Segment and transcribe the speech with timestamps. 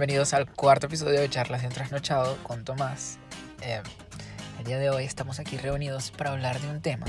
[0.00, 3.18] bienvenidos al cuarto episodio de Charlas de un Trasnochado con Tomás.
[3.60, 3.82] Eh,
[4.58, 7.04] el día de hoy estamos aquí reunidos para hablar de un tema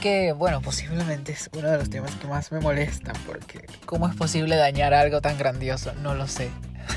[0.00, 4.14] que, bueno, posiblemente es uno de los temas que más me molestan porque ¿cómo es
[4.14, 5.92] posible dañar algo tan grandioso?
[5.94, 6.48] No lo sé.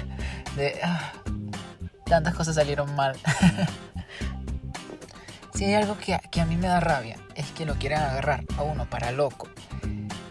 [0.56, 1.12] De, ah,
[2.06, 3.18] tantas cosas salieron mal.
[5.56, 8.44] si hay algo que, que a mí me da rabia es que lo quieren agarrar
[8.59, 9.48] a uno para loco.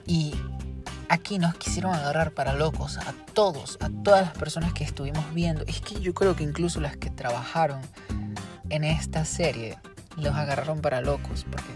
[0.07, 0.37] Y
[1.09, 5.65] aquí nos quisieron agarrar para locos a todos, a todas las personas que estuvimos viendo.
[5.67, 7.81] Es que yo creo que incluso las que trabajaron
[8.71, 9.79] en esta serie
[10.17, 11.47] los agarraron para locos.
[11.51, 11.73] Porque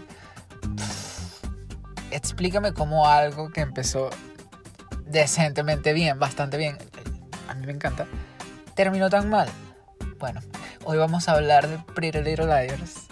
[2.11, 4.09] explícame cómo algo que empezó
[5.05, 6.77] decentemente bien, bastante bien,
[7.47, 8.07] a mí me encanta,
[8.75, 9.47] terminó tan mal.
[10.19, 10.41] Bueno,
[10.85, 13.07] hoy vamos a hablar de Pretty Little Liars,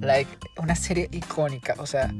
[0.00, 2.12] like una serie icónica, o sea,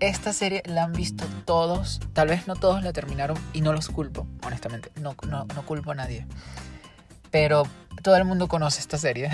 [0.00, 3.88] esta serie la han visto todos, tal vez no todos la terminaron y no los
[3.88, 6.26] culpo, honestamente, no, no, no culpo a nadie.
[7.30, 7.64] Pero
[8.02, 9.30] todo el mundo conoce esta serie.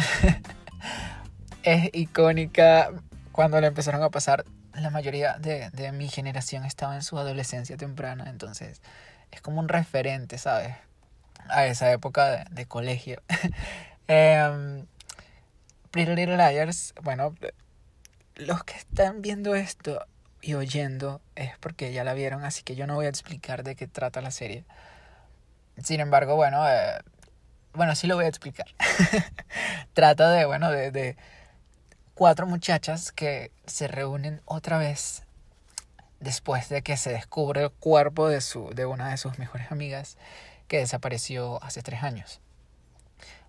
[1.62, 2.90] es icónica.
[3.32, 7.76] Cuando la empezaron a pasar, la mayoría de, de, mi generación estaba en su adolescencia
[7.76, 8.82] temprana, entonces
[9.30, 10.74] es como un referente, ¿sabes?
[11.48, 13.22] A esa época de, de colegio.
[14.08, 14.84] eh,
[15.90, 17.34] Pretty Little Liars, bueno,
[18.34, 20.04] los que están viendo esto
[20.46, 23.74] y oyendo es porque ya la vieron, así que yo no voy a explicar de
[23.74, 24.64] qué trata la serie.
[25.82, 27.00] Sin embargo, bueno, eh,
[27.74, 28.66] bueno, sí lo voy a explicar.
[29.92, 31.16] trata de, bueno, de,
[32.14, 35.24] cuatro muchachas que se reúnen otra vez
[36.20, 40.16] después de que se descubre el cuerpo de, su, de una de sus mejores amigas
[40.68, 42.40] que desapareció hace tres años.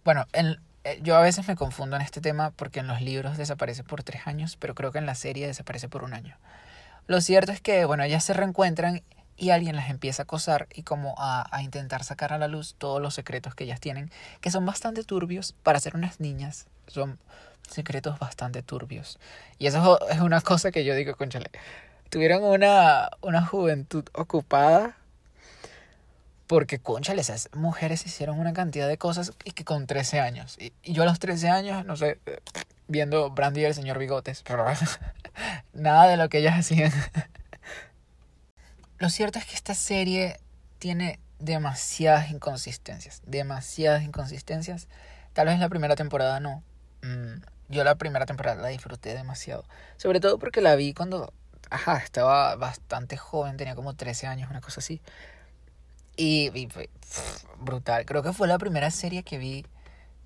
[0.04, 0.58] Bueno, en,
[1.04, 4.26] yo a veces me confundo en este tema porque en los libros desaparece por tres
[4.26, 6.36] años, pero creo que en la serie desaparece por un año.
[7.08, 9.02] Lo cierto es que, bueno, ellas se reencuentran
[9.38, 12.76] y alguien las empieza a acosar y como a, a, intentar sacar a la luz
[12.78, 16.66] todos los secretos que ellas tienen, que son bastante turbios para ser unas niñas.
[16.88, 17.20] Son
[17.70, 19.20] secretos bastante turbios.
[19.60, 21.52] Y eso es una cosa que yo digo, conchale,
[22.10, 24.98] tuvieron una, una juventud ocupada
[26.48, 30.58] porque, conchale, esas mujeres hicieron una cantidad de cosas y que con 13 años.
[30.60, 32.20] Y, y yo a los 13 años, no sé,
[32.88, 34.66] viendo Brandy y el señor Bigotes, pero
[35.74, 36.92] nada de lo que ellas hacían.
[38.98, 40.40] Lo cierto es que esta serie
[40.80, 44.88] tiene demasiadas inconsistencias, demasiadas inconsistencias.
[45.34, 46.64] Tal vez la primera temporada no.
[47.04, 49.66] Mm, yo la primera temporada la disfruté demasiado.
[49.98, 51.34] Sobre todo porque la vi cuando,
[51.70, 55.02] ajá, estaba bastante joven, tenía como 13 años, una cosa así.
[56.18, 56.90] Y, y fue
[57.60, 58.06] brutal.
[58.06, 59.66] Creo que fue la primera serie que vi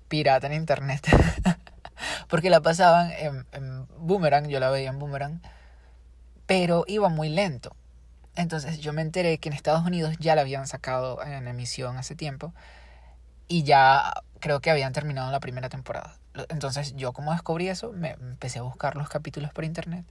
[0.08, 1.06] pirata en internet.
[2.28, 5.40] porque la pasaban en, en Boomerang, yo la veía en Boomerang,
[6.46, 7.76] pero iba muy lento.
[8.34, 12.14] Entonces yo me enteré que en Estados Unidos ya la habían sacado en emisión hace
[12.14, 12.54] tiempo
[13.46, 16.16] y ya creo que habían terminado la primera temporada.
[16.48, 20.06] Entonces yo como descubrí eso, me empecé a buscar los capítulos por internet.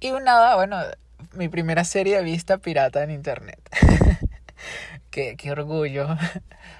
[0.00, 0.78] Y nada, bueno,
[1.34, 3.60] mi primera serie vista pirata en internet.
[5.10, 6.08] qué, qué orgullo.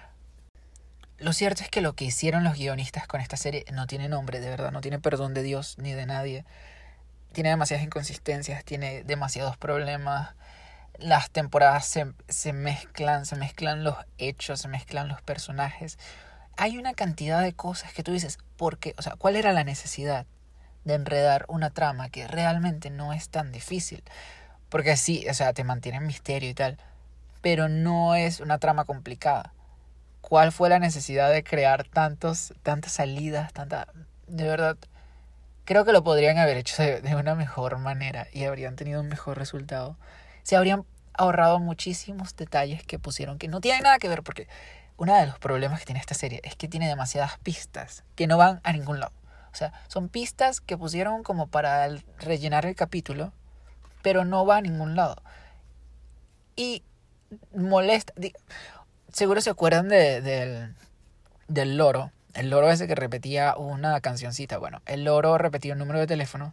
[1.18, 4.40] Lo cierto es que lo que hicieron los guionistas con esta serie no tiene nombre,
[4.40, 6.44] de verdad, no tiene perdón de Dios ni de nadie.
[7.32, 10.34] Tiene demasiadas inconsistencias, tiene demasiados problemas.
[10.98, 15.98] Las temporadas se, se mezclan, se mezclan los hechos, se mezclan los personajes.
[16.56, 18.94] Hay una cantidad de cosas que tú dices, ¿por qué?
[18.98, 20.26] O sea, ¿cuál era la necesidad
[20.84, 24.02] de enredar una trama que realmente no es tan difícil?
[24.68, 26.76] Porque sí, o sea, te mantiene en misterio y tal,
[27.44, 29.52] pero no es una trama complicada
[30.22, 33.86] cuál fue la necesidad de crear tantos, tantas salidas, tanta...
[34.26, 34.78] De verdad,
[35.66, 39.08] creo que lo podrían haber hecho de, de, una mejor manera y habrían tenido un
[39.08, 39.98] mejor resultado.
[40.42, 44.48] Se habrían ahorrado muchísimos detalles que pusieron que no tienen nada que ver porque
[44.96, 48.38] uno de los problemas que tiene esta serie es que tiene demasiadas pistas que no
[48.38, 49.12] van a ningún lado.
[49.52, 53.34] O sea, son pistas que pusieron como para el, rellenar el capítulo,
[54.00, 55.16] pero no va a ningún lado.
[56.56, 56.82] Y
[57.54, 58.12] molesta
[59.14, 60.68] seguro se acuerdan de, de,
[61.48, 62.10] del loro.
[62.34, 64.58] El loro ese que repetía una cancioncita.
[64.58, 66.52] Bueno, el loro repetía un número de teléfono.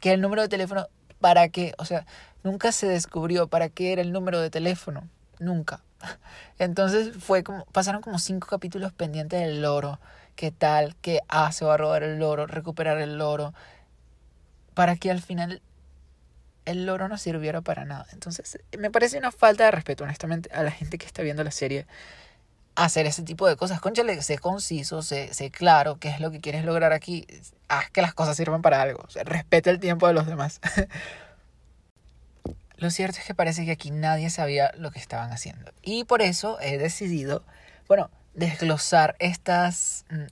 [0.00, 0.88] Que el número de teléfono,
[1.20, 1.74] ¿para qué?
[1.78, 2.06] O sea,
[2.42, 5.06] nunca se descubrió para qué era el número de teléfono.
[5.38, 5.82] Nunca.
[6.58, 10.00] Entonces fue como, pasaron como cinco capítulos pendientes del loro.
[10.34, 10.96] ¿Qué tal?
[11.02, 11.64] ¿Qué hace?
[11.64, 13.52] Va a robar el loro, recuperar el loro.
[14.72, 15.60] Para que al final
[16.68, 18.06] el loro no sirviera para nada.
[18.12, 21.50] Entonces, me parece una falta de respeto, honestamente, a la gente que está viendo la
[21.50, 21.86] serie
[22.74, 23.80] hacer ese tipo de cosas.
[23.80, 27.26] Conchale, sé conciso, sé, claro qué es lo que quieres lograr aquí.
[27.68, 29.00] Haz que las cosas sirvan para algo.
[29.02, 30.60] O respeta el tiempo de los demás.
[32.76, 35.72] Lo cierto es que parece que aquí nadie sabía lo que estaban haciendo.
[35.82, 37.42] Y por eso he decidido,
[37.88, 40.26] bueno, desglosar estas mm,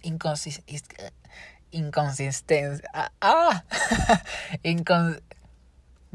[1.73, 2.89] inconsistencias.
[2.95, 3.65] Ah, ah.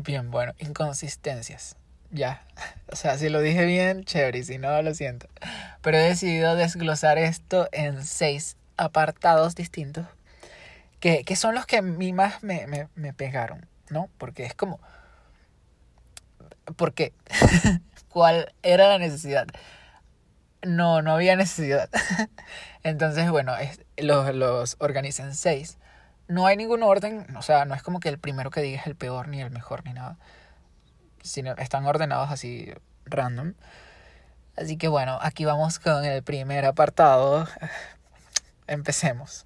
[0.01, 1.75] bien, bueno, inconsistencias.
[2.11, 2.45] Ya.
[2.91, 4.39] O sea, si lo dije bien, chévere.
[4.39, 5.29] Y si no, lo siento.
[5.81, 10.05] Pero he decidido desglosar esto en seis apartados distintos.
[10.99, 14.09] Que, que son los que a mí más me, me, me pegaron, ¿no?
[14.17, 14.81] Porque es como.
[16.75, 17.13] ¿Por qué?
[18.09, 19.47] ¿Cuál era la necesidad?
[20.63, 21.89] No, no había necesidad.
[22.83, 23.53] Entonces, bueno,
[23.97, 25.77] los, los organicé en seis.
[26.31, 28.87] No hay ningún orden, o sea, no es como que el primero que diga es
[28.87, 30.17] el peor ni el mejor ni nada.
[31.21, 32.71] Sino están ordenados así
[33.03, 33.53] random.
[34.55, 37.49] Así que bueno, aquí vamos con el primer apartado.
[38.67, 39.45] Empecemos.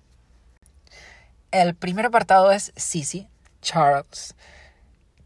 [1.49, 3.27] El primer apartado es Sissy,
[3.63, 4.35] Charles,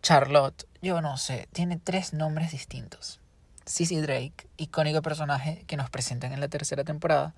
[0.02, 3.20] Charlotte, yo no sé, tiene tres nombres distintos.
[3.66, 7.36] Sissy Drake, icónico personaje que nos presentan en la tercera temporada.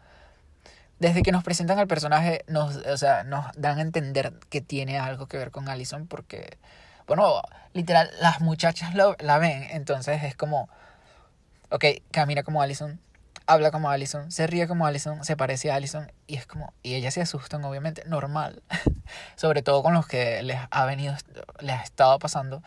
[1.01, 4.99] Desde que nos presentan al personaje, nos, o sea, nos dan a entender que tiene
[4.99, 6.59] algo que ver con Allison, porque,
[7.07, 7.41] bueno,
[7.73, 10.69] literal, las muchachas la ven, entonces es como,
[11.71, 12.99] ok, camina como Allison,
[13.47, 16.93] habla como Allison, se ríe como Allison, se parece a Allison, y es como, y
[16.93, 18.61] ellas se asustan, obviamente, normal,
[19.35, 21.15] sobre todo con los que les ha venido,
[21.61, 22.61] les ha estado pasando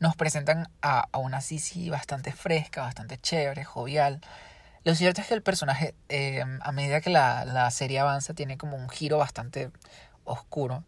[0.00, 4.20] nos presentan a, una Sisi bastante fresca, bastante chévere, jovial.
[4.84, 8.56] Lo cierto es que el personaje, eh, a medida que la, la, serie avanza, tiene
[8.56, 9.70] como un giro bastante
[10.24, 10.84] oscuro.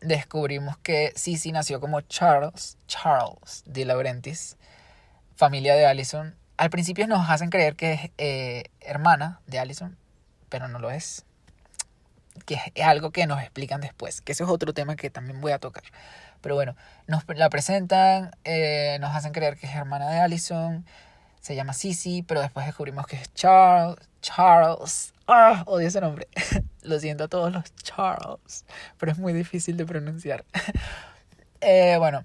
[0.00, 4.56] Descubrimos que Sisi nació como Charles, Charles de Laurentiis,
[5.36, 6.34] familia de Allison.
[6.56, 9.96] Al principio nos hacen creer que es eh, hermana de Allison,
[10.48, 11.24] pero no lo es.
[12.46, 15.52] Que es algo que nos explican después, que ese es otro tema que también voy
[15.52, 15.84] a tocar.
[16.40, 20.84] Pero bueno, nos la presentan, eh, nos hacen creer que es hermana de Allison,
[21.44, 23.98] se llama Sissy, pero después descubrimos que es Charles.
[24.22, 25.12] Charles.
[25.26, 25.62] ¡Ah!
[25.66, 26.26] Odio ese nombre.
[26.82, 28.64] Lo siento a todos los Charles,
[28.96, 30.46] pero es muy difícil de pronunciar.
[31.60, 32.24] eh, bueno,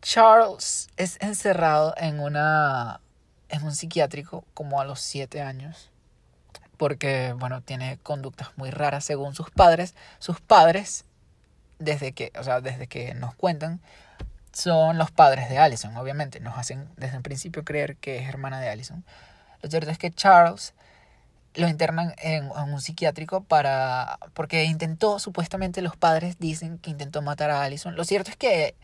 [0.00, 3.00] Charles es encerrado en una
[3.48, 5.90] en un psiquiátrico como a los 7 años
[6.76, 9.96] porque bueno, tiene conductas muy raras según sus padres.
[10.20, 11.04] Sus padres
[11.80, 13.80] desde que, o sea, desde que nos cuentan,
[14.56, 16.40] son los padres de Allison, obviamente.
[16.40, 19.04] Nos hacen desde el principio creer que es hermana de Allison.
[19.60, 20.72] Lo cierto es que Charles
[21.54, 27.50] lo internan en, un psiquiátrico para porque intentó, supuestamente los padres dicen que intentó matar
[27.50, 27.96] a Allison.
[27.96, 28.74] Lo cierto es que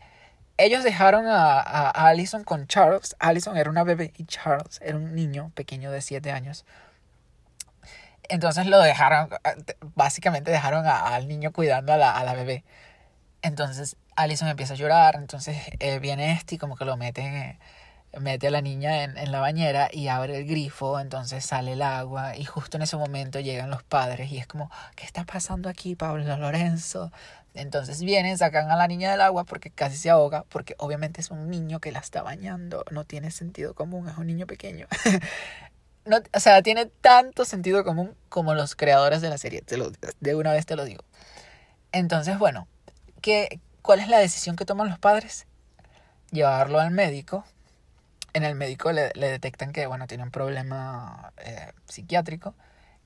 [0.57, 3.15] ellos dejaron a, a, Allison con Charles.
[3.17, 6.65] Allison era una bebé y Charles era un niño pequeño de 7 años.
[8.29, 9.29] Entonces lo dejaron,
[9.95, 12.63] básicamente dejaron al niño cuidando a la, a la bebé.
[13.41, 17.59] Entonces Alison empieza a llorar, entonces eh, viene este y como que lo mete,
[18.19, 21.81] mete a la niña en, en, la bañera y abre el grifo, entonces sale el
[21.81, 25.69] agua y justo en ese momento llegan los padres y es como, ¿qué está pasando
[25.69, 27.11] aquí, Pablo Lorenzo?
[27.53, 31.29] Entonces vienen, sacan a la niña del agua porque casi se ahoga, porque obviamente es
[31.29, 34.87] un niño que la está bañando, no tiene sentido común, es un niño pequeño.
[36.05, 39.91] no, o sea, tiene tanto sentido común como los creadores de la serie, te lo,
[40.19, 41.03] de una vez te lo digo.
[41.91, 42.67] Entonces, bueno,
[43.21, 45.45] ¿qué, ¿cuál es la decisión que toman los padres?
[46.31, 47.45] Llevarlo al médico.
[48.33, 52.55] En el médico le, detectan que, bueno, tiene un problema eh, psiquiátrico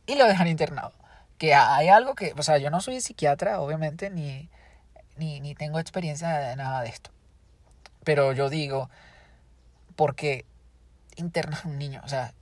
[0.06, 0.94] y lo dejan internado.
[1.38, 4.50] Que hay algo que, o sea, yo no soy psiquiatra, obviamente, ni,
[5.18, 7.12] ni, tengo experiencia de nada de esto.
[8.06, 8.90] Pero yo digo,
[9.98, 10.46] porque
[11.18, 12.34] internar a un niño, o sea,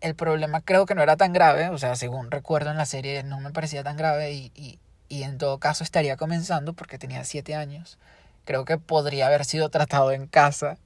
[0.00, 3.22] el problema creo que no era tan grave, o sea, según recuerdo en la serie
[3.22, 7.54] no me parecía tan grave y, y en todo caso estaría comenzando porque tenía siete
[7.54, 7.98] años.
[8.44, 10.78] Creo que podría haber sido tratado en casa.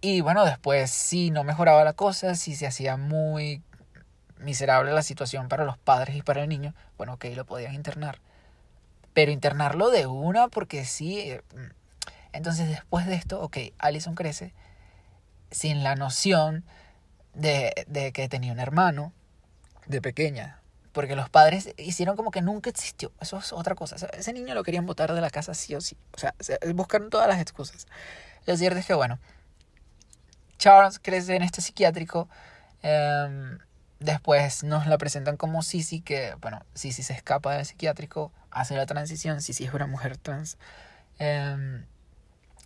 [0.00, 3.62] Y bueno, después si no mejoraba la cosa, si se hacía muy
[4.38, 8.20] miserable la situación para los padres y para el niño, bueno, ok, lo podían internar.
[9.12, 11.18] Pero internarlo de una porque sí...
[11.20, 11.42] Eh,
[12.32, 14.52] entonces después de esto, ok, Allison crece
[15.50, 16.64] sin la noción
[17.34, 19.12] de, de que tenía un hermano
[19.86, 20.60] de pequeña.
[20.98, 23.12] Porque los padres hicieron como que nunca existió.
[23.20, 23.94] Eso es otra cosa.
[24.14, 25.96] ese niño lo querían botar de la casa sí o sí.
[26.12, 26.34] O sea,
[26.74, 27.86] buscaron todas las excusas.
[28.46, 29.20] Lo cierto es que, bueno,
[30.58, 32.28] Charles crece en este psiquiátrico.
[32.82, 33.58] Em,
[34.00, 38.86] después nos la presentan como Sisi, que, bueno, Sisi se escapa del psiquiátrico, hace la
[38.86, 39.40] transición.
[39.40, 40.58] Sisi es una mujer trans.
[41.20, 41.86] Em,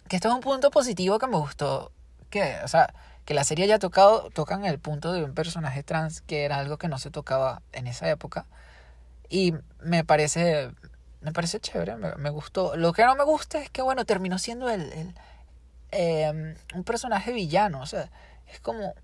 [0.08, 1.92] que esto es un punto positivo que me gustó.
[2.30, 6.22] Que, o sea, que la serie haya tocado, tocan el punto de un personaje trans,
[6.22, 8.46] que era algo que no se tocaba en esa época.
[9.28, 10.70] Y me parece,
[11.20, 12.76] me parece chévere, me, gustó.
[12.76, 15.14] Lo que no me gusta es que, bueno, terminó siendo el,
[15.90, 18.10] em, un personaje villano, o sea,
[18.48, 18.94] es como,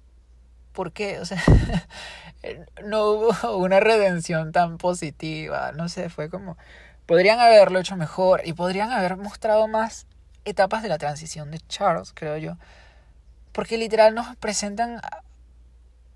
[0.73, 1.21] ¿por qué?
[1.21, 1.43] O sea,
[2.85, 6.57] no hubo una redención tan positiva, no sé, fue como,
[7.07, 10.07] podrían haberlo hecho mejor y podrían haber mostrado más
[10.45, 12.57] etapas de la transición de Charles, creo yo,
[13.59, 15.01] porque literal nos presentan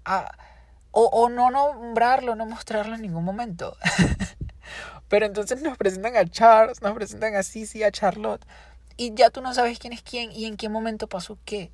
[0.05, 0.37] a,
[0.93, 3.77] o, no nombrarlo, no mostrarlo en ningún momento.
[5.09, 8.47] Pero entonces nos presentan a Charles, nos presentan a Sissy, a Charlotte.
[8.97, 11.73] Y ya tú no sabes quién es quién y en qué momento pasó qué.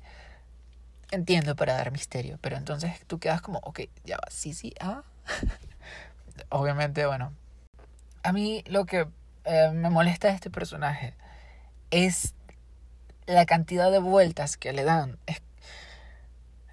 [1.11, 5.03] Entiendo para dar misterio, pero entonces tú quedas como, ok, ya va, Sissy, ah.
[6.49, 7.31] Obviamente, bueno.
[8.23, 9.07] A mí lo que
[9.43, 11.13] eh, me molesta de este personaje
[11.91, 12.33] es
[13.27, 15.19] la cantidad de vueltas que le dan.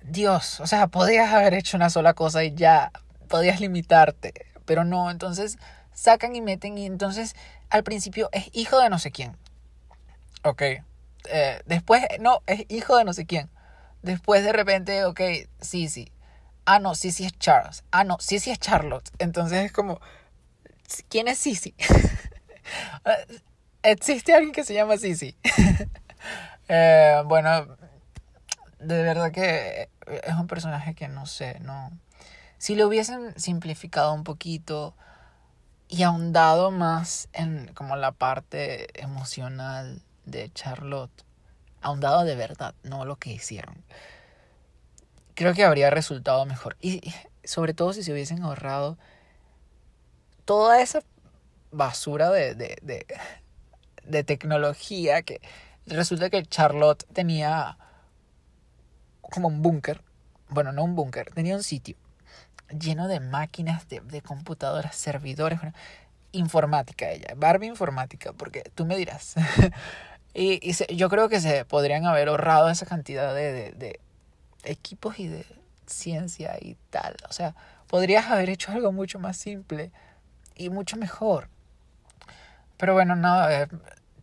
[0.09, 2.93] Dios, o sea, podías haber hecho una sola cosa y ya,
[3.29, 4.33] podías limitarte,
[4.65, 5.59] pero no, entonces
[5.93, 7.35] sacan y meten y entonces
[7.71, 9.37] al principio es hijo de no sé quién.
[10.45, 10.63] Ok.
[11.29, 13.51] Eh, después, no, es hijo de no sé quién.
[14.03, 15.21] Después de repente, ok,
[15.61, 16.13] sí, sí.
[16.65, 17.83] Ah, no, sí, sí es Charles.
[17.91, 19.11] Ah, no, sí, sí es Charlotte.
[19.19, 20.01] Entonces es como,
[21.09, 21.75] ¿quién es Sisi?
[23.83, 25.37] ¿Existe alguien que se llama Sisi?
[26.69, 27.77] eh, bueno,
[28.79, 31.91] de verdad que es un personaje que no sé, no.
[32.59, 34.95] Si lo hubiesen simplificado un poquito,
[35.89, 41.25] y ahondado más en como la parte emocional de Charlotte.
[41.81, 43.85] Ahondado de verdad, no lo que hicieron.
[45.35, 46.77] Creo que habría resultado mejor.
[46.81, 47.13] Y
[47.45, 48.99] sobre todo si se hubiesen ahorrado
[50.45, 51.01] toda esa
[51.71, 53.07] basura de, de, de,
[54.05, 55.41] de tecnología que
[55.87, 57.79] resulta que Charlotte tenía
[59.31, 60.03] como un búnker.
[60.49, 61.97] Bueno, no un búnker, tenía un sitio
[62.69, 65.61] lleno de máquinas, de, de computadoras, servidores,
[66.33, 69.35] informática ella, Barbie informática, porque tú me dirás.
[70.35, 74.01] y, y yo creo que se podrían haber ahorrado esa cantidad de, de, de,
[74.65, 75.47] equipos y de
[75.87, 77.17] ciencia y tal.
[77.29, 77.55] O sea,
[77.87, 79.93] podrías haber hecho algo mucho más simple
[80.57, 81.49] y mucho mejor.
[82.77, 83.69] Pero bueno, no, eh,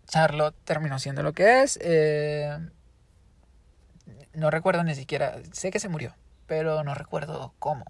[0.07, 1.79] Charlotte terminó siendo lo que es.
[1.81, 2.59] Eh,
[4.33, 6.15] no recuerdo ni siquiera, sé que se murió,
[6.47, 7.85] pero no recuerdo cómo.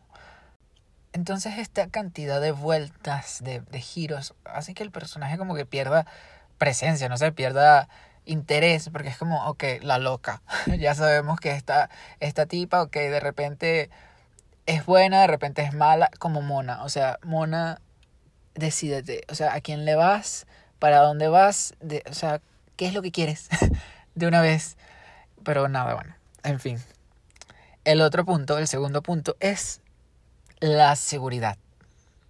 [1.13, 6.07] Entonces esta cantidad de vueltas, de, giros, hace que el personaje como que pierda
[6.57, 7.87] presencia, no sé, pierda
[8.25, 10.41] interés, porque es como, ok, la loca,
[10.79, 13.89] ya sabemos que esta, esta tipa, ok, de repente
[14.65, 17.79] es buena, de repente es mala, como Mona, o sea, Mona,
[18.55, 20.47] decídete, o sea, a quién le vas,
[20.79, 21.75] para dónde vas,
[22.09, 22.41] o sea,
[22.75, 23.49] qué es lo que quieres
[24.15, 24.77] de una vez,
[25.43, 26.79] pero nada, bueno, en fin.
[27.85, 29.81] El otro punto, el segundo punto es
[30.59, 31.57] la seguridad.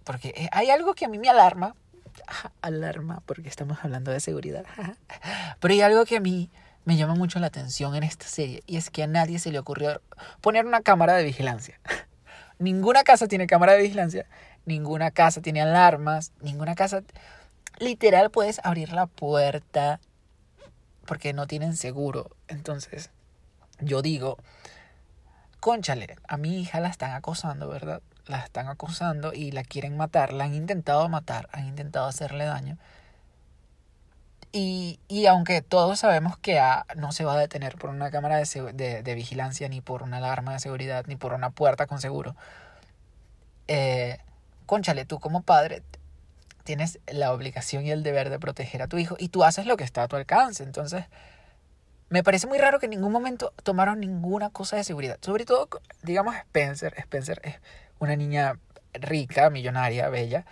[0.04, 1.74] Porque eh, hay algo que a mí me alarma.
[2.62, 4.64] Alarma, porque estamos hablando de seguridad.
[5.60, 6.50] Pero hay algo que a mí
[6.84, 8.62] me llama mucho la atención en esta serie.
[8.66, 10.00] Y es que a nadie se le ocurrió
[10.40, 11.80] poner una cámara de vigilancia.
[12.58, 14.26] Ninguna casa tiene cámara de vigilancia.
[14.64, 16.32] Ninguna casa tiene alarmas.
[16.40, 17.02] Ninguna casa...
[17.78, 20.00] Literal puedes abrir la puerta
[21.06, 22.30] porque no tienen seguro.
[22.48, 23.10] Entonces,
[23.84, 24.38] yo digo,
[25.60, 28.02] conchale, a mi hija la están acosando, ¿verdad?
[28.26, 32.78] la están acusando y la quieren matar, la han intentado matar, han intentado hacerle daño.
[34.52, 36.60] Y, y aunque todos sabemos que
[36.96, 40.18] no se va a detener por una cámara de, de, de, vigilancia, ni por una
[40.18, 42.36] alarma de seguridad, ni por una puerta con seguro,
[43.66, 44.18] eh,
[44.66, 45.82] conchale, tú como padre
[46.62, 49.76] tienes la obligación y el deber de proteger a tu hijo y tú haces lo
[49.76, 50.62] que está a tu alcance.
[50.62, 51.04] Entonces,
[52.08, 55.18] me parece muy raro que en ningún momento tomaron ninguna cosa de seguridad.
[55.20, 55.68] Sobre todo,
[56.02, 56.94] digamos, Spencer.
[56.98, 57.56] Spencer es
[57.98, 58.58] una niña
[58.92, 60.44] rica, millonaria, bella.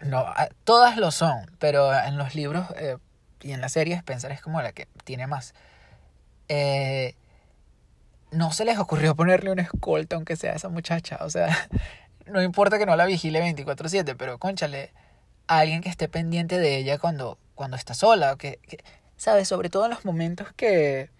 [0.00, 0.26] No,
[0.64, 2.96] todas lo son, pero en los libros eh,
[3.40, 5.54] y en la serie Spencer es como la que tiene más.
[6.48, 7.14] Eh,
[8.30, 11.18] no se les ocurrió ponerle una escolta, aunque sea esa muchacha.
[11.22, 11.56] O sea,
[12.26, 14.92] no importa que no la vigile 24/7, pero conchale,
[15.46, 18.36] a alguien que esté pendiente de ella cuando, cuando está sola.
[18.36, 18.60] Que,
[19.18, 19.48] ¿Sabes?
[19.48, 21.10] Sobre todo en los momentos que...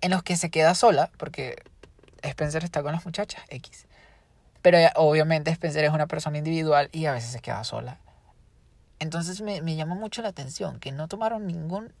[0.00, 1.62] En los que se queda sola, porque
[2.22, 3.86] Spencer está con las muchachas, X.
[4.62, 7.98] Pero obviamente Spencer es una persona individual y a veces se queda sola.
[8.98, 11.92] Entonces me, me llama mucho la atención que no tomaron ningún,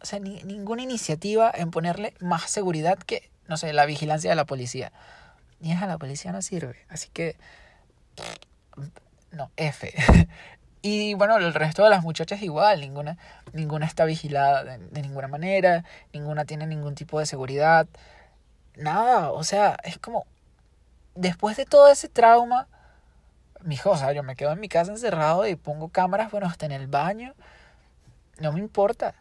[0.00, 4.36] o sea, ni, ninguna iniciativa en ponerle más seguridad que, no sé, la vigilancia de
[4.36, 4.92] la policía.
[5.60, 6.76] Y a la policía no sirve.
[6.88, 7.36] Así que,
[9.32, 9.92] no, F.
[10.82, 13.18] Y bueno, el resto de las muchachas igual, ninguna,
[13.52, 17.86] ninguna está vigilada de, ninguna manera, ninguna tiene ningún tipo de seguridad
[18.78, 20.26] nada, o sea, es como,
[21.14, 22.68] después de todo ese trauma,
[23.62, 26.66] mijo, o sea, yo me quedo en mi casa encerrado y pongo cámaras, bueno, hasta
[26.66, 27.34] en el baño,
[28.38, 29.14] no me importa.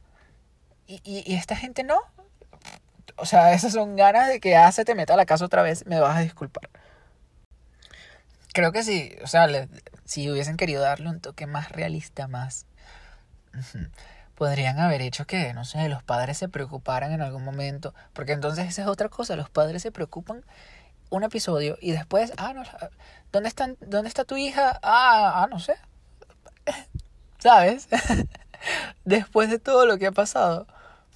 [0.88, 2.00] Y, y, esta gente no.
[3.18, 5.64] O sea, esas son ganas de que ya se te meta a la casa otra
[5.64, 6.70] vez, me vas a disculpar.
[8.58, 9.48] Creo que sí, o sea,
[10.04, 12.66] si hubiesen querido darle un toque más realista, más...
[14.34, 18.68] podrían haber hecho que, no sé, los padres se preocuparan en algún momento, porque entonces
[18.68, 20.44] esa es otra cosa, los padres se preocupan
[21.12, 22.64] un episodio y después, ah, no,
[23.32, 24.80] ¿dónde, están, ¿dónde está tu hija?
[24.82, 25.76] Ah, ah, no sé.
[27.38, 27.88] ¿Sabes?
[29.06, 30.66] después de todo lo que ha pasado,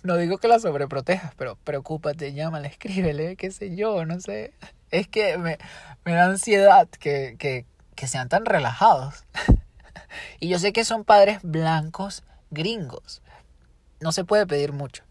[0.04, 4.54] no digo que la sobreprotejas, pero preocúpate, llámale, escríbele, qué sé yo, no sé.
[4.92, 5.58] Es que me,
[6.06, 9.26] me da ansiedad que, que, que sean tan relajados.
[10.40, 13.22] y yo sé que son padres blancos gringos.
[14.00, 15.04] No se puede pedir mucho.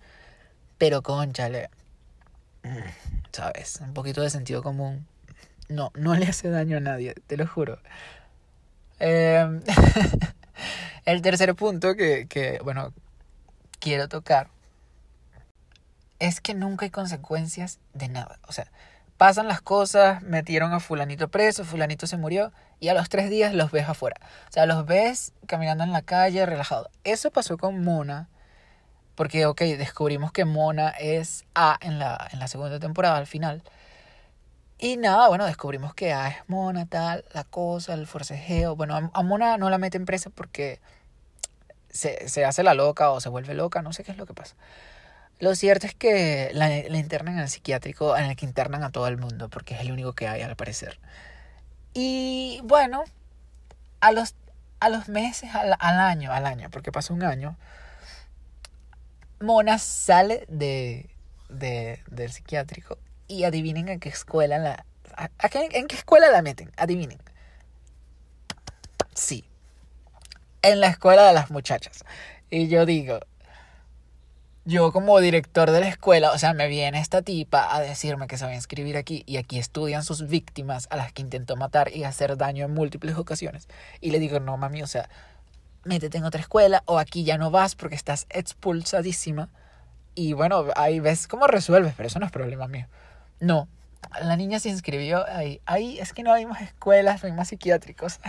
[0.79, 1.71] Pero conchale.
[3.33, 3.81] ¿Sabes?
[3.81, 5.07] Un poquito de sentido común.
[5.69, 7.79] No, no le hace daño a nadie, te lo juro.
[8.99, 9.63] Em,
[11.05, 12.93] el tercer punto que, que, bueno,
[13.79, 14.49] quiero tocar
[16.19, 18.39] es que nunca hay consecuencias de nada.
[18.49, 18.71] O sea,
[19.21, 23.53] pasan las cosas, metieron a fulanito preso, fulanito se murió y a los tres días
[23.53, 24.17] los ves afuera.
[24.49, 26.89] O sea, los ves caminando en la calle relajado.
[27.05, 28.31] Eso pasó con Mona
[29.17, 33.63] porque, ok, descubrimos que Mona es A en la, en la segunda temporada, al final.
[34.79, 38.75] Y nada, bueno, descubrimos que A es Mona, tal, la cosa, el forcejeo.
[38.75, 40.81] Bueno, a, Mona no la meten presa porque
[41.91, 44.33] se, se, hace la loca o se vuelve loca, no sé qué es lo que
[44.33, 44.57] pasa.
[45.41, 49.09] Lo cierto es que la, internan en el psiquiátrico en el que internan a todo
[49.09, 51.01] el mundo, porque es el único que hay al parecer.
[51.95, 53.05] Y bueno,
[54.01, 54.35] a los,
[54.81, 57.57] a los meses, al, al año, al año, porque pasó un año,
[59.41, 61.09] Mona sale de,
[61.49, 64.85] de, del psiquiátrico y adivinen en qué escuela la...
[65.73, 66.71] ¿En qué escuela la meten?
[66.77, 67.19] Adivinen.
[69.15, 69.45] Sí.
[70.63, 72.05] En la escuela de las muchachas.
[72.51, 73.21] Y yo digo,
[74.65, 78.37] yo como director de la escuela, o sea, me viene esta tipa a decirme que
[78.37, 81.95] se va a inscribir aquí y aquí estudian sus víctimas a las que intentó matar
[81.95, 83.69] y hacer daño en múltiples ocasiones.
[84.01, 85.09] Y le digo, no, mami, o sea,
[85.85, 89.49] métete en otra escuela o aquí ya no vas porque estás expulsadísima.
[90.15, 92.87] Y bueno, ahí ves cómo resuelves, pero eso no es problema mío.
[93.41, 93.69] No,
[94.21, 95.61] la niña se inscribió ahí.
[95.67, 98.21] Ahí es que no hay más escuelas, no hay más psiquiátricos.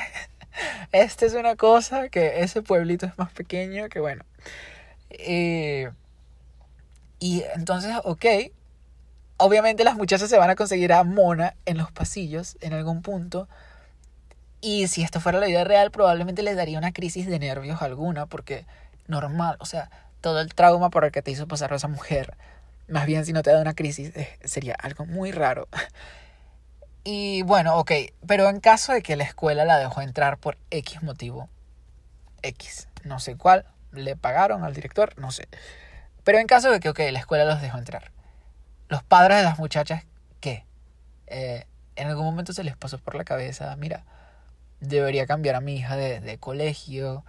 [0.91, 4.23] Esta es una cosa que ese pueblito es más pequeño que bueno.
[5.09, 5.91] Eh,
[7.21, 8.25] y entonces, ok,
[9.37, 13.47] obviamente las muchachas se van a conseguir a Mona en los pasillos en algún punto
[14.59, 18.25] y si esto fuera la vida real, probablemente les daría una crisis de nervios alguna,
[18.25, 18.65] porque
[19.07, 22.35] normal, o sea, todo el trauma por el que te hizo pasar a esa mujer,
[22.87, 25.67] más bien si no te da una crisis, eh, sería algo muy raro.
[27.03, 27.91] Y bueno, ok,
[28.27, 31.49] pero en caso de que la escuela la dejó entrar por X motivo,
[32.43, 35.47] X, no sé cuál, le pagaron al director, no sé.
[36.23, 38.11] Pero en caso de que, ok, la escuela los dejó entrar,
[38.89, 40.03] los padres de las muchachas,
[40.39, 40.65] ¿qué?
[41.27, 44.03] Eh, en algún momento se les pasó por la cabeza, mira,
[44.79, 47.23] debería cambiar a mi hija de, colegio,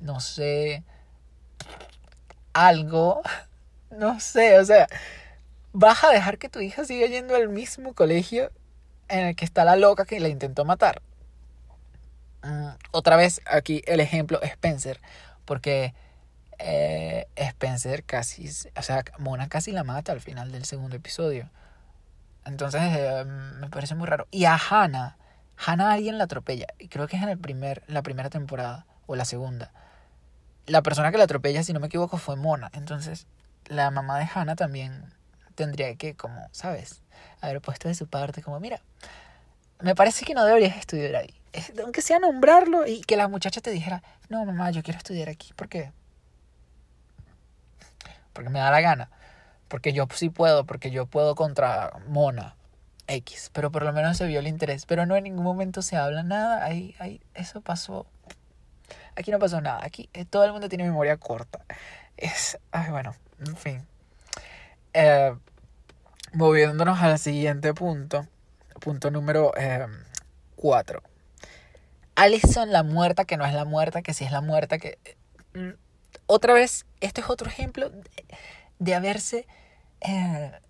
[0.00, 0.82] no sé,
[2.52, 3.22] algo,
[3.90, 4.88] no sé, o sea,
[5.72, 8.50] vas a dejar que tu hija siga yendo al mismo colegio
[9.08, 11.02] en el que está la loca que la intentó matar.
[12.42, 15.00] Mm, otra vez aquí el ejemplo Spencer,
[15.44, 15.94] porque
[16.58, 21.50] eh, Spencer casi, o sea, Mona casi la mata al final del segundo episodio.
[22.44, 24.26] Entonces eh, me parece muy raro.
[24.30, 25.16] Y a Hannah,
[25.56, 26.66] Hannah alguien la atropella.
[26.78, 29.72] Y creo que es en el primer, la primera temporada o la segunda.
[30.66, 32.70] La persona que la atropella, si no me equivoco, fue Mona.
[32.74, 33.26] Entonces,
[33.66, 35.12] la mamá de Hannah también
[35.54, 37.02] tendría que, como, ¿sabes?
[37.40, 38.80] Haber puesto de su parte, como, mira,
[39.80, 41.34] me parece que no deberías estudiar ahí.
[41.82, 45.52] Aunque sea nombrarlo y que la muchacha te dijera, no, mamá, yo quiero estudiar aquí.
[45.54, 45.92] ¿Por qué?
[48.34, 49.10] Porque me da la gana.
[49.68, 52.56] Porque yo sí puedo, porque yo puedo contra Mona.
[53.06, 54.86] X, pero por lo menos se vio el interés.
[54.86, 56.64] Pero no en ningún momento se habla nada.
[56.64, 58.06] Ahí, ahí, eso pasó.
[59.16, 59.80] Aquí no pasó nada.
[59.82, 61.60] Aquí eh, todo el mundo tiene memoria corta.
[62.16, 63.14] Es, ay, bueno,
[63.46, 63.86] en fin.
[64.92, 65.34] Eh,
[66.32, 68.26] moviéndonos al siguiente punto.
[68.80, 69.52] Punto número
[70.56, 70.98] 4.
[70.98, 71.10] Eh,
[72.16, 74.98] Allison, la muerta, que no es la muerta, que sí es la muerta, que...
[76.26, 77.90] Otra vez, este es otro ejemplo
[78.78, 79.46] de, haberse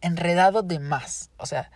[0.01, 1.31] enredado de más.
[1.37, 1.71] O sea,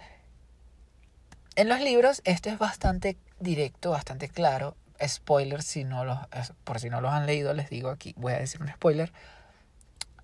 [1.56, 4.76] en los libros esto es bastante directo, bastante claro.
[5.04, 6.18] Spoiler, si no los,
[6.64, 9.12] por si no los han leído, les digo aquí, voy a decir un spoiler.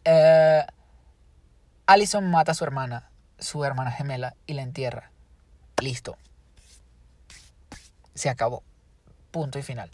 [0.04, 0.64] Eh,
[1.86, 5.10] Allison mata a su hermana, su hermana gemela, y la entierra.
[5.80, 6.16] Listo.
[8.14, 8.62] Se acabó.
[9.30, 9.90] Punto y final.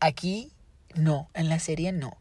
[0.00, 0.52] Aquí
[0.94, 2.16] no, en la serie no.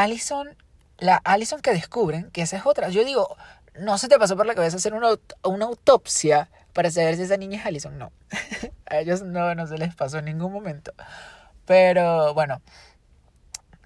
[0.00, 0.56] Allison
[1.02, 2.88] la Allison que descubren, que esa es otra.
[2.88, 3.36] Yo digo,
[3.78, 5.08] no se te pasó por la cabeza hacer una,
[5.44, 7.98] una autopsia para saber si esa niña es Allison.
[7.98, 8.12] No.
[8.86, 10.92] a ellos no, no se les pasó en ningún momento.
[11.66, 12.62] Pero bueno,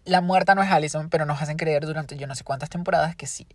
[0.05, 3.17] la muerta no es Allison, pero nos hacen creer durante yo no sé cuántas temporadas
[3.17, 3.47] que sí.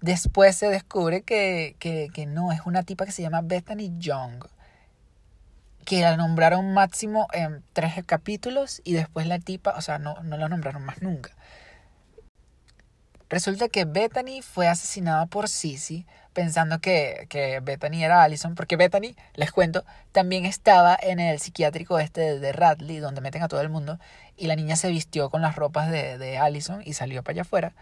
[0.00, 4.44] Después se descubre que, que, que no, es una tipa que se llama Bethany Young,
[5.84, 10.36] que la nombraron máximo en tres capítulos y después la tipa, o sea, no, no
[10.36, 11.32] la nombraron más nunca.
[13.28, 19.16] Resulta que Bethany fue asesinada por Sissy pensando que, que Bethany era Allison, porque Bethany,
[19.34, 23.70] les cuento, también estaba en el psiquiátrico este de Radley, donde meten a todo el
[23.70, 23.98] mundo,
[24.36, 27.42] y la niña se vistió con las ropas de, de Allison y salió para allá
[27.42, 27.72] afuera.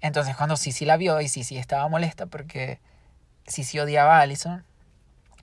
[0.00, 2.80] Entonces cuando Sissy la vio y Sissy estaba molesta porque
[3.46, 4.64] Sissy odiaba a Allison,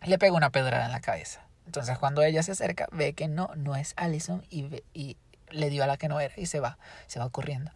[0.03, 1.41] le pegó una pedrada en la cabeza.
[1.65, 5.17] Entonces cuando ella se acerca, ve que no, no es Allison y, y
[5.49, 6.77] le dio a la que no era y se va,
[7.07, 7.71] se va corriendo.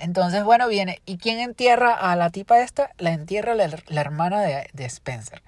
[0.00, 1.02] Entonces, bueno, viene.
[1.04, 2.90] ¿Y quién entierra a la tipa esta?
[2.96, 3.68] La entierra la,
[4.00, 5.42] hermana de, de, Spencer.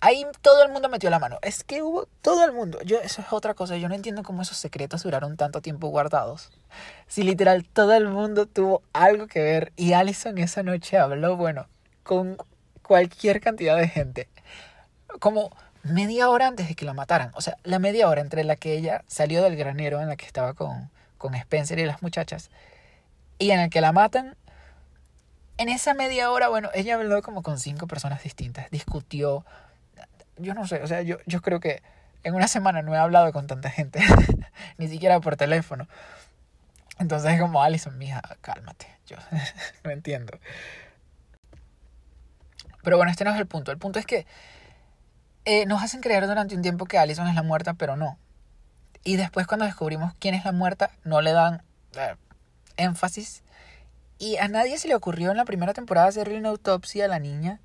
[0.00, 1.38] Ahí todo el mundo metió la mano.
[1.40, 2.80] Es que hubo todo el mundo.
[2.82, 3.76] Yo, eso es otra cosa.
[3.76, 6.50] Yo no entiendo cómo esos secretos duraron tanto tiempo guardados.
[7.06, 9.72] Si literal todo el mundo tuvo algo que ver.
[9.76, 11.68] Y Allison esa noche habló, bueno,
[12.02, 12.36] con
[12.82, 14.28] cualquier cantidad de gente.
[15.20, 17.30] Como media hora antes de que la mataran.
[17.34, 20.26] O sea, la media hora entre la que ella salió del granero en la que
[20.26, 22.50] estaba con, con Spencer y las muchachas
[23.38, 24.36] y en el que la matan,
[25.58, 29.44] en esa media hora, bueno, ella habló como con cinco personas distintas, discutió,
[30.36, 31.82] yo no sé, o sea, yo, yo creo que
[32.24, 34.00] en una semana no he hablado con tanta gente,
[34.78, 35.88] ni siquiera por teléfono.
[36.98, 39.16] Entonces es como, Alison, mija, cálmate, yo
[39.84, 40.38] no entiendo.
[42.82, 43.70] Pero bueno, este no es el punto.
[43.70, 44.26] El punto es que
[45.44, 48.18] eh, nos hacen creer durante un tiempo que Alison es la muerta, pero no.
[49.04, 51.62] Y después cuando descubrimos quién es la muerta, no le dan
[52.76, 53.42] énfasis.
[54.18, 57.18] Y a nadie se le ocurrió en la primera temporada hacerle una autopsia a la
[57.18, 57.60] niña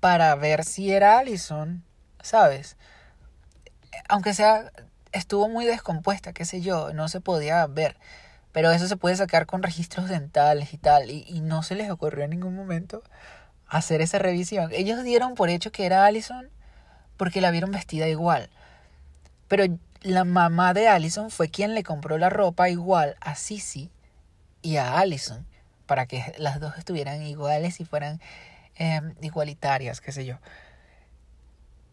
[0.00, 1.82] para ver si era Allison,
[2.22, 2.76] ¿sabes?
[4.08, 4.70] Aunque sea,
[5.12, 7.96] estuvo muy descompuesta, qué sé yo, no se podía ver.
[8.52, 11.10] Pero eso se puede sacar con registros dentales y tal.
[11.10, 13.02] Y, no se les ocurrió en ningún momento
[13.66, 14.70] hacer esa revisión.
[14.72, 16.48] Ellos dieron por hecho que era Allison
[17.16, 18.48] porque la vieron vestida igual.
[19.48, 19.64] Pero
[20.02, 23.90] la mamá de Allison fue quien le compró la ropa igual a Sissy
[24.66, 25.46] y a Allison
[25.86, 28.20] para que las dos estuvieran iguales y fueran
[28.74, 30.38] em, igualitarias, qué sé yo.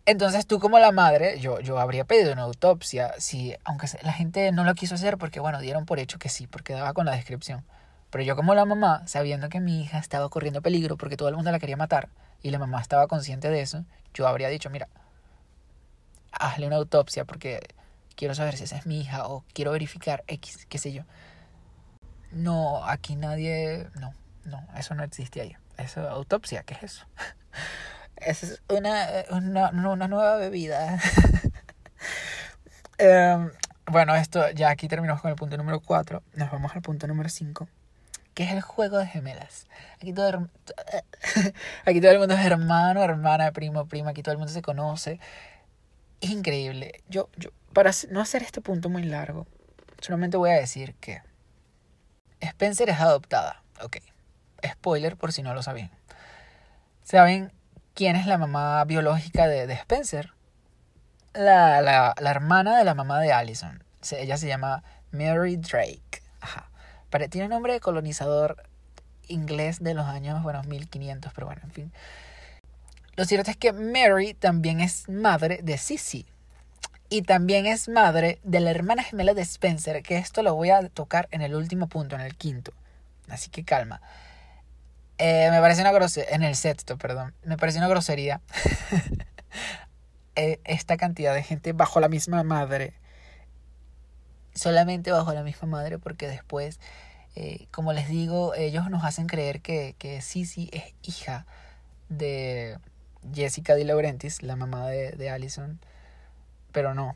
[0.07, 4.51] Entonces tú como la madre, yo, yo habría pedido una autopsia, si, aunque la gente
[4.51, 7.15] no lo quiso hacer porque, bueno, dieron por hecho que sí, porque daba con la
[7.15, 7.63] descripción.
[8.09, 11.35] Pero yo como la mamá, sabiendo que mi hija estaba corriendo peligro porque todo el
[11.35, 12.09] mundo la quería matar
[12.41, 14.89] y la mamá estaba consciente de eso, yo habría dicho, mira,
[16.31, 17.61] hazle una autopsia porque
[18.15, 21.03] quiero saber si esa es mi hija o quiero verificar X, qué sé yo.
[22.33, 23.87] No, aquí nadie.
[23.99, 24.13] No,
[24.45, 25.55] no, eso no existe ahí.
[25.77, 27.05] Eso, autopsia, ¿qué es eso?
[28.17, 30.99] es una, una, una nueva bebida.
[32.99, 33.51] Em,
[33.87, 36.21] bueno, esto ya aquí terminamos con el punto número 4.
[36.35, 37.67] Nos vamos al punto número 5.
[38.33, 39.67] Que es el juego de gemelas.
[39.95, 40.47] Aquí todo,
[41.85, 44.11] aquí todo el mundo es hermano, hermana, primo, prima.
[44.11, 45.19] Aquí todo el mundo se conoce.
[46.21, 47.03] Es increíble.
[47.09, 49.47] Yo, yo, para no hacer este punto muy largo,
[49.99, 51.21] solamente voy a decir que
[52.43, 53.63] Spencer es adoptada.
[53.81, 53.97] Ok.
[54.65, 55.91] Spoiler por si no lo sabían.
[57.03, 57.51] ¿Saben
[57.93, 60.33] quién es la mamá biológica de, Spencer?
[61.33, 63.83] La, la, la, hermana de la mamá de Allison.
[64.11, 66.21] Ella se llama Mary Drake.
[66.39, 66.69] Ajá.
[67.29, 68.69] tiene nombre de colonizador
[69.27, 71.93] inglés de los años, bueno, 1500, pero bueno, en fin.
[73.15, 76.25] Lo cierto es que Mary también es madre de Sissy,
[77.13, 80.89] y también es madre de la hermana gemela de Spencer, que esto lo voy a
[80.89, 82.73] tocar en el último punto, en el quinto.
[83.29, 84.01] Así que calma.
[85.19, 88.41] Eh, me parece una grosería, en el sexto, perdón, me parece una grosería
[90.35, 92.95] eh, esta cantidad de gente bajo la misma madre.
[94.55, 96.79] Solamente bajo la misma madre porque después,
[97.35, 101.45] eh, como les digo, ellos nos hacen creer que, que Sissy es hija
[102.09, 102.79] de
[103.35, 105.79] Jessica De Laurentiis, la mamá de, de Allison
[106.73, 107.15] pero no.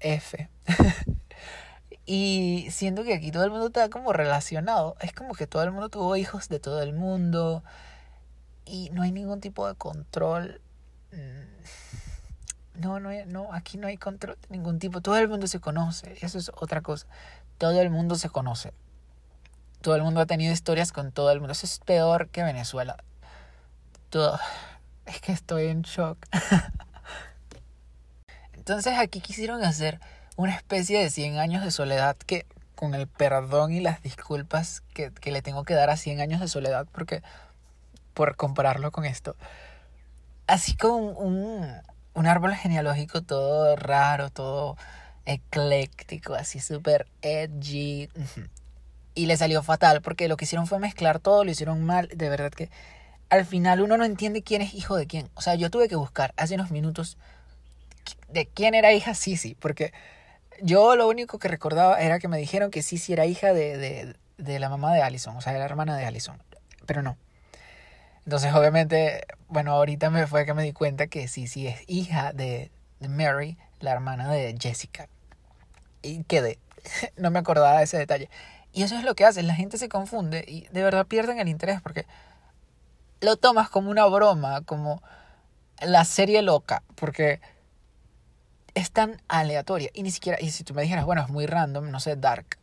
[0.00, 0.50] F.
[2.06, 4.96] y siento que aquí todo el mundo está como relacionado.
[5.00, 7.62] Es como que todo el mundo tuvo hijos de todo el mundo.
[8.64, 10.60] Y no hay ningún tipo de control.
[11.12, 12.80] Mm.
[12.80, 15.00] No, no, no, aquí no hay control de ningún tipo.
[15.00, 16.16] Todo el mundo se conoce.
[16.20, 17.06] Eso es otra cosa.
[17.58, 18.72] Todo el mundo se conoce.
[19.82, 21.52] Todo el mundo ha tenido historias con todo el mundo.
[21.52, 22.96] Eso es peor que Venezuela.
[24.10, 24.38] Todo.
[25.06, 26.18] Es que estoy en shock.
[28.62, 29.98] Entonces aquí quisieron hacer
[30.36, 32.46] una especie de 100 años de soledad que
[32.76, 36.40] con el perdón y las disculpas que, que le tengo que dar a 100 años
[36.40, 37.24] de soledad, porque
[38.14, 39.34] por compararlo con esto,
[40.46, 41.66] así como un,
[42.14, 44.76] un árbol genealógico todo raro, todo
[45.26, 48.08] ecléctico, así súper edgy.
[49.16, 52.08] Y le salió fatal porque lo que hicieron fue mezclar todo, lo hicieron mal.
[52.14, 52.70] De verdad que
[53.28, 55.30] al final uno no entiende quién es hijo de quién.
[55.34, 57.18] O sea, yo tuve que buscar hace unos minutos
[58.28, 59.92] de quién era hija Sisi, porque
[60.60, 64.16] yo lo único que recordaba era que me dijeron que Sisi era hija de, de,
[64.38, 66.42] de la mamá de Allison, o sea, de la hermana de Allison.
[66.86, 67.16] Pero no.
[68.24, 72.70] Entonces, obviamente, bueno, ahorita me fue que me di cuenta que Sisi es hija de,
[73.00, 75.08] Mary, la hermana de Jessica.
[76.02, 76.58] Y quedé.
[77.16, 78.28] No me acordaba de ese detalle.
[78.72, 81.48] Y eso es lo que hace, la gente se confunde y de verdad pierden el
[81.48, 82.06] interés porque
[83.20, 85.02] lo tomas como una broma, como
[85.80, 87.40] la serie loca, porque
[88.74, 91.90] es tan aleatoria y ni siquiera, y si tú me dijeras, bueno, es muy random,
[91.90, 92.58] no sé, dark,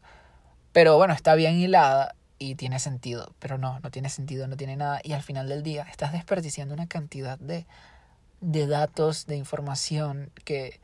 [0.71, 4.75] pero bueno, está bien hilada y tiene sentido, pero no, no tiene sentido, no tiene
[4.75, 7.65] nada y al final del día estás desperdiciando una cantidad de,
[8.41, 10.79] de datos, de información que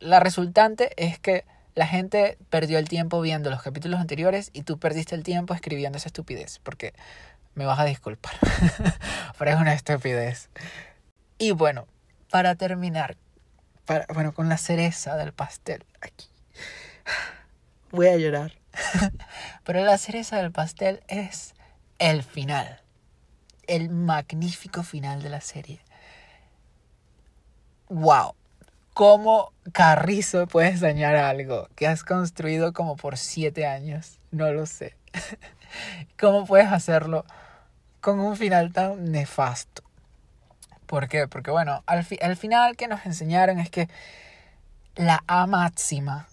[0.00, 4.78] la resultante es que la gente perdió el tiempo viendo los capítulos anteriores y tú
[4.78, 6.92] perdiste el tiempo escribiendo esa estupidez, porque
[7.54, 8.34] me vas a disculpar,
[9.38, 10.50] pero es una estupidez.
[11.38, 11.86] Y bueno,
[12.30, 13.16] para terminar,
[13.88, 16.28] para, bueno, con la cereza del pastel, aquí,
[17.90, 18.52] voy a llorar,
[19.64, 21.54] pero la cereza del pastel es
[21.98, 22.82] el final,
[23.66, 25.80] el magnífico final de la serie.
[27.88, 28.34] ¡Wow!
[28.92, 34.20] ¿Cómo Carrizo puedes dañar algo que has construido como por siete años?
[34.32, 34.96] No lo sé.
[36.20, 37.24] ¿Cómo puedes hacerlo
[38.02, 39.87] con un final tan nefasto?
[40.88, 41.28] ¿Por qué?
[41.28, 43.90] Porque bueno, al, final que nos enseñaron es que
[44.96, 46.26] la A máxima,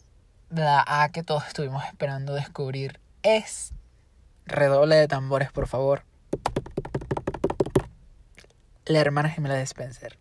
[0.50, 3.74] la A que todos estuvimos esperando descubrir, es...
[4.46, 6.04] Redoble de tambores, por favor.
[8.86, 10.18] La hermana gemela de Spencer,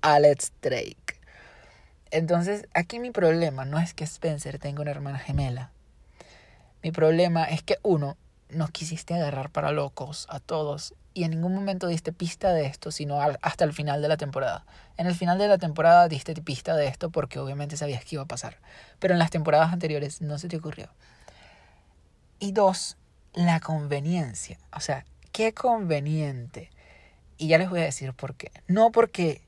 [0.00, 1.20] Alex Drake.
[2.10, 5.70] Entonces, aquí mi problema no es que Spencer tenga una hermana gemela.
[6.82, 8.16] Mi problema es que uno,
[8.48, 12.90] nos quisiste agarrar para locos a todos y en ningún momento diste pista de esto,
[12.90, 14.64] sino hasta el final de la temporada.
[14.96, 18.22] En el final de la temporada diste pista de esto porque obviamente sabías que iba
[18.22, 18.58] a pasar,
[18.98, 20.88] pero en las temporadas anteriores no se te ocurrió.
[22.38, 22.96] Y dos,
[23.34, 24.58] la conveniencia.
[24.72, 26.70] O sea, qué conveniente.
[27.36, 28.50] Y ya les voy a decir por qué.
[28.66, 29.42] No porque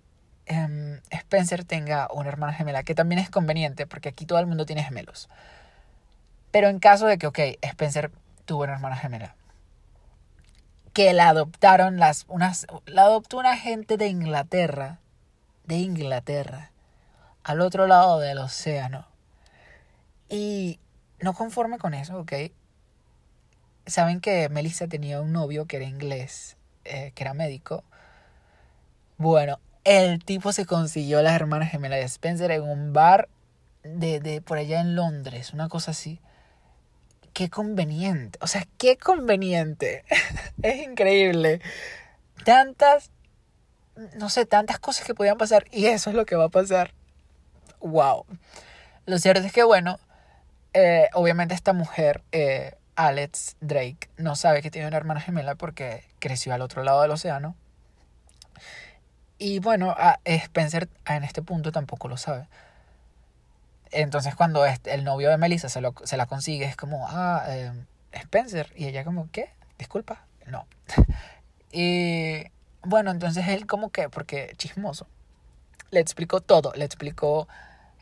[0.51, 4.67] Em, Spencer tenga una hermana gemela, que también es conveniente, porque aquí todo el mundo
[4.67, 5.29] tiene gemelos.
[6.51, 8.11] Pero en caso de que, ok, Spencer
[8.47, 9.37] tuvo una hermana gemela,
[10.93, 14.99] que la adoptaron las, unas, la adoptó una gente de Inglaterra,
[15.65, 16.73] de Inglaterra,
[17.45, 19.07] al otro lado del océano.
[20.29, 20.79] Y
[21.21, 22.33] no conforme con eso, ok.
[23.87, 27.85] Saben que Melissa tenía un novio que era inglés, eh, que era médico.
[29.17, 33.29] Bueno, el tipo se consiguió las hermanas gemelas de Spencer en un bar
[33.83, 36.21] de, de por allá en Londres, una cosa así.
[37.41, 40.05] Qué conveniente, o sea, qué conveniente.
[40.63, 41.63] es increíble.
[42.45, 43.11] Tantas,
[44.19, 46.93] no sé, tantas cosas que podían pasar y eso es lo que va a pasar.
[47.81, 48.27] Wow.
[49.07, 49.99] Lo cierto es que, bueno,
[50.75, 56.05] eh, obviamente esta mujer, eh, Alex Drake, no sabe que tiene una hermana gemela porque
[56.19, 57.57] creció al otro lado del océano
[59.39, 62.49] y bueno, Spencer en este punto tampoco lo sabe.
[63.91, 67.87] Entonces cuando el novio de Melissa se, lo, se la consigue es como, ah, em,
[68.13, 68.73] Spencer.
[68.77, 69.51] Y ella como, ¿qué?
[69.79, 70.25] Disculpa.
[70.47, 70.67] No.
[71.73, 72.45] y
[72.83, 75.07] bueno, entonces él como que, porque chismoso,
[75.91, 76.73] le explicó todo.
[76.75, 77.49] Le explicó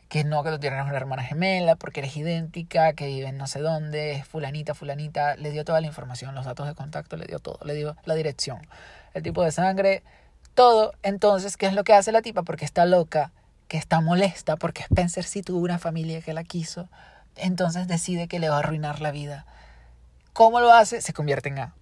[0.09, 3.47] que no, que tú tienes una hermana gemela, porque eres idéntica, que vive en no
[3.47, 5.35] sé dónde, es fulanita, fulanita.
[5.35, 7.59] Le dio toda la información, los datos de contacto, le dio todo.
[7.63, 8.59] Le dio la dirección,
[9.13, 10.03] el tipo de sangre,
[10.55, 10.93] todo.
[11.03, 12.43] Entonces, ¿qué es lo que hace la tipa?
[12.43, 13.31] Porque está loca,
[13.69, 16.89] que está molesta, porque Spencer sí tuvo una familia que la quiso.
[17.37, 19.45] Entonces decide que le va a arruinar la vida.
[20.33, 21.01] ¿Cómo lo hace?
[21.01, 21.73] Se convierte en A.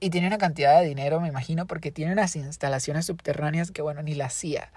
[0.00, 4.00] Y tiene una cantidad de dinero, me imagino, porque tiene unas instalaciones subterráneas que, bueno,
[4.02, 4.70] ni la hacía.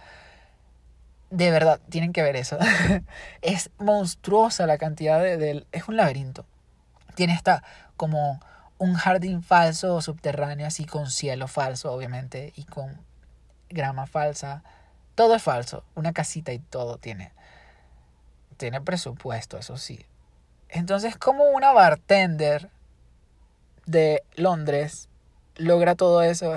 [1.29, 2.57] De verdad, tienen que ver eso.
[3.41, 5.65] es monstruosa la cantidad de, de...
[5.71, 6.45] Es un laberinto.
[7.13, 7.63] Tiene esta
[7.97, 8.39] como
[8.79, 12.99] un jardín falso subterráneo, así con cielo falso, obviamente, y con
[13.69, 14.63] grama falsa.
[15.21, 15.83] Todo es falso.
[15.93, 17.31] Una casita y todo tiene.
[18.57, 20.03] Tiene presupuesto, eso sí.
[20.67, 22.71] Entonces, ¿cómo una bartender
[23.85, 25.09] de Londres
[25.57, 26.55] logra todo eso?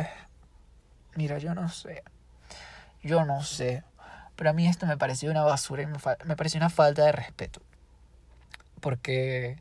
[1.15, 2.05] Mira, yo no sé.
[3.03, 3.85] Yo no sé.
[4.35, 7.13] Pero a mí esto me pareció una basura y me, me pareció una falta de
[7.13, 7.61] respeto.
[8.81, 9.59] Porque,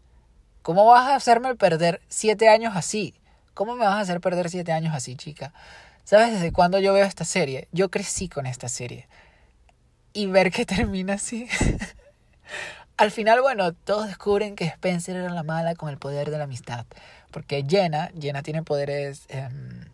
[0.62, 3.16] ¿cómo vas a hacerme perder siete años así?
[3.54, 5.52] ¿Cómo me vas a hacer perder siete años así, chica?
[6.04, 7.70] ¿Sabes desde cuándo yo veo esta serie?
[7.72, 9.08] Yo crecí con esta serie.
[10.12, 11.48] Y ver que termina así.
[12.98, 16.44] Al final, bueno, todos descubren que Spencer era la mala con el poder de la
[16.44, 16.86] amistad.
[17.32, 19.86] Porque Jenna, Jenna tiene poderes, em,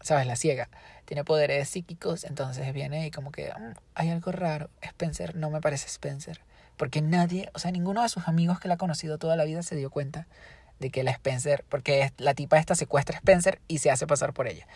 [0.00, 0.26] ¿sabes?
[0.26, 0.68] La ciega.
[1.04, 4.70] Tiene poderes psíquicos, entonces viene y como que mm, hay algo raro.
[4.80, 6.40] Spencer no me parece Spencer.
[6.76, 9.62] Porque nadie, o sea, ninguno de sus amigos que la ha conocido toda la vida
[9.62, 10.26] se dio cuenta
[10.80, 14.32] de que la Spencer, porque la tipa esta secuestra a Spencer y se hace pasar
[14.32, 14.66] por ella.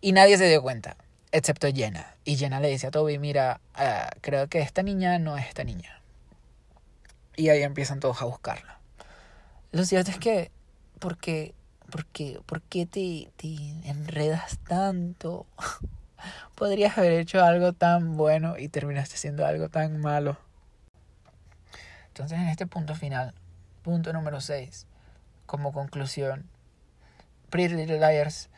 [0.00, 0.96] Y nadie se dio cuenta,
[1.30, 2.16] excepto Jenna.
[2.24, 5.64] Y Jenna le dice a Toby, mira, ah, creo que esta niña no es esta
[5.64, 6.00] niña.
[7.36, 8.80] Y ahí empiezan todos a buscarla.
[9.72, 10.50] Lo cierto es que,
[10.98, 11.54] ¿por qué,
[11.90, 15.46] por qué, te, te enredas tanto?
[16.54, 20.38] Podrías haber hecho algo tan bueno y terminaste haciendo algo tan malo.
[22.08, 23.34] Entonces en este punto final,
[23.82, 24.86] punto número 6,
[25.46, 26.48] como conclusión,
[27.50, 28.50] Pretty Liars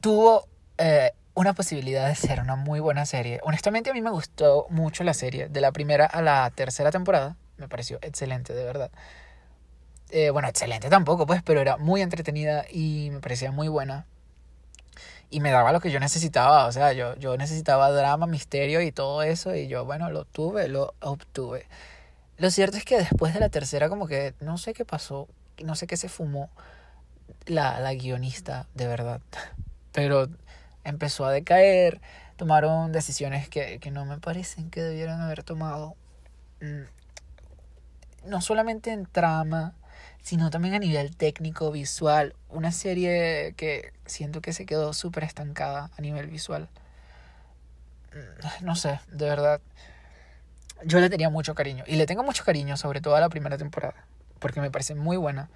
[0.00, 3.40] tuvo eh, una posibilidad de ser una muy buena serie.
[3.42, 7.36] Honestamente a mí me gustó mucho la serie, de la primera a la tercera temporada,
[7.56, 8.90] me pareció excelente, de verdad.
[10.10, 14.06] Eh, bueno, excelente tampoco, pues, pero era muy entretenida y me parecía muy buena.
[15.30, 18.92] Y me daba lo que yo necesitaba, o sea, yo, yo necesitaba drama, misterio y
[18.92, 21.66] todo eso, y yo, bueno, lo tuve, lo obtuve.
[22.38, 25.28] Lo cierto es que después de la tercera, como que no sé qué pasó,
[25.62, 26.50] no sé qué se fumó
[27.46, 29.20] la, la guionista, de verdad.
[29.92, 30.28] Pero
[30.84, 32.00] empezó a decaer,
[32.36, 35.96] tomaron decisiones que, que no me parecen que debieran haber tomado.
[36.60, 36.84] Mm,
[38.28, 39.74] no solamente en trama,
[40.22, 42.34] sino también a nivel técnico, visual.
[42.48, 46.68] Una serie que siento que se quedó súper estancada a nivel visual.
[48.12, 49.60] Mm, no sé, de verdad
[50.84, 51.84] yo le tenía mucho cariño.
[51.86, 54.04] Y le tengo mucho cariño, sobre todo a la primera temporada.
[54.38, 55.48] Porque me parece muy buena.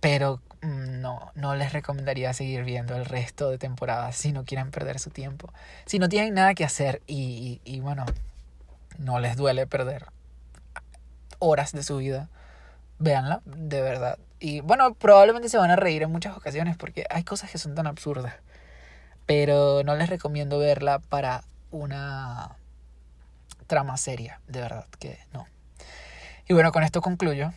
[0.00, 4.70] Pero mm, no, no les recomendaría seguir viendo el resto de temporadas si no quieren
[4.70, 5.52] perder su tiempo.
[5.86, 8.06] Si no tienen nada que hacer y, y, bueno,
[8.98, 10.06] no les duele perder
[11.38, 12.28] horas de su vida,
[12.98, 14.18] véanla, de verdad.
[14.38, 17.74] Y bueno, probablemente se van a reír en muchas ocasiones porque hay cosas que son
[17.74, 18.34] tan absurdas.
[19.26, 22.56] Pero no les recomiendo verla para una
[23.66, 25.46] trama seria, de verdad que no.
[26.48, 27.52] Y bueno, con esto concluyo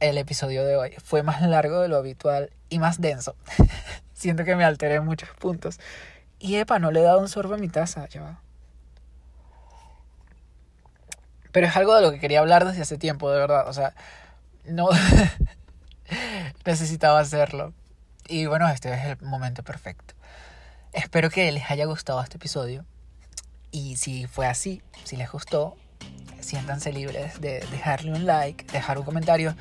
[0.00, 0.94] el episodio de hoy.
[1.02, 3.34] Fue más largo de lo habitual y más denso.
[4.14, 5.78] Siento que me alteré en muchos puntos.
[6.38, 8.40] Y epa, no le he dado un sorbo a mi taza, ya va.
[11.52, 13.68] Pero es algo de lo que quería hablar desde hace tiempo, de verdad.
[13.68, 13.94] O sea,
[14.64, 14.88] no
[16.64, 17.72] necesitaba hacerlo.
[18.28, 20.14] Y bueno, este es el momento perfecto.
[20.92, 22.84] Espero que les haya gustado este episodio.
[23.70, 25.76] Y si fue así, si les gustó,
[26.40, 29.54] siéntanse libres de dejarle un like, dejar un comentario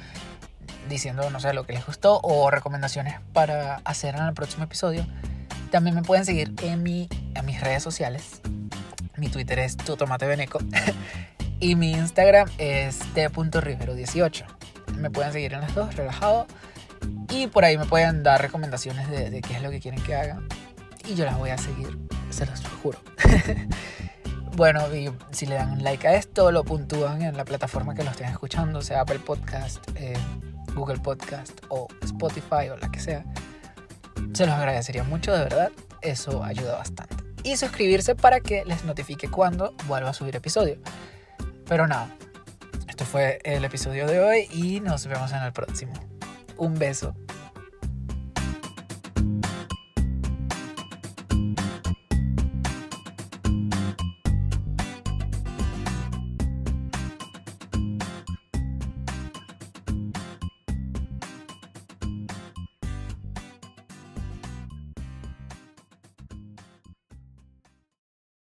[0.89, 5.05] diciendo, no sé, lo que les gustó o recomendaciones para hacer en el próximo episodio.
[5.71, 8.41] También me pueden seguir en, mi, en mis redes sociales.
[9.17, 10.59] Mi Twitter es tutomatebeneco
[11.59, 14.45] y mi Instagram es t.rivero18.
[14.95, 16.47] Me pueden seguir en las dos, relajado.
[17.29, 20.15] Y por ahí me pueden dar recomendaciones de, de qué es lo que quieren que
[20.15, 20.39] haga.
[21.05, 21.97] Y yo las voy a seguir,
[22.29, 22.99] se los juro.
[24.57, 28.03] bueno, y si le dan un like a esto, lo puntúan en la plataforma que
[28.03, 30.17] lo estén escuchando, sea Apple Podcast, eh,
[30.73, 33.23] Google Podcast o Spotify o la que sea.
[34.33, 35.71] Se los agradecería mucho, de verdad.
[36.01, 37.15] Eso ayuda bastante.
[37.43, 40.79] Y suscribirse para que les notifique cuando vuelva a subir episodio.
[41.67, 42.15] Pero nada,
[42.87, 45.93] esto fue el episodio de hoy y nos vemos en el próximo.
[46.57, 47.13] Un beso.